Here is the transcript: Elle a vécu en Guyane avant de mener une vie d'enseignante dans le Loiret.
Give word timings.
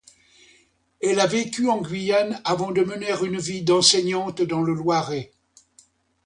Elle 1.03 1.19
a 1.19 1.27
vécu 1.27 1.69
en 1.69 1.79
Guyane 1.79 2.41
avant 2.43 2.71
de 2.71 2.81
mener 2.81 3.11
une 3.23 3.37
vie 3.37 3.61
d'enseignante 3.61 4.41
dans 4.41 4.63
le 4.63 4.73
Loiret. 4.73 5.29